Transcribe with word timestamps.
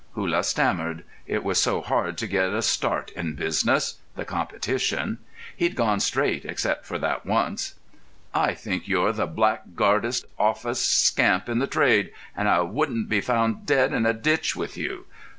Hullah 0.15 0.43
stammered. 0.43 1.03
It 1.27 1.43
was 1.43 1.59
so 1.59 1.79
hard 1.83 2.17
to 2.17 2.27
get 2.27 2.49
a 2.53 2.63
start 2.63 3.11
in 3.11 3.35
business—the 3.35 4.25
competition—he'd 4.25 5.75
gone 5.75 5.99
straight 5.99 6.43
except 6.43 6.87
for 6.87 6.97
that 6.97 7.23
once. 7.23 7.75
"I 8.33 8.55
think 8.55 8.87
you're 8.87 9.11
the 9.13 9.27
blackguardest, 9.27 10.25
off 10.39 10.65
est 10.65 10.81
scamp 10.83 11.47
in 11.47 11.59
the 11.59 11.67
trade, 11.67 12.11
and 12.35 12.49
I 12.49 12.61
wouldn't 12.61 13.09
be 13.09 13.21
found 13.21 13.67
dead 13.67 13.93
in 13.93 14.07
a 14.07 14.13
ditch 14.15 14.55
with 14.55 14.75
you. 14.75 15.05